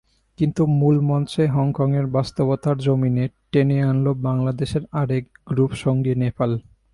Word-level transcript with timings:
কিন্তু 0.39 0.61
মূল 0.71 0.95
মঞ্চে 1.01 1.43
হংকংকে 1.47 2.01
বাস্তবতার 2.11 2.77
জমিনে 2.77 3.25
টেনে 3.51 3.77
আনল 3.83 4.07
বাংলাদেশের 4.23 4.83
আরেক 4.91 5.25
গ্রুপসঙ্গী 5.47 6.13
নেপাল। 6.15 6.51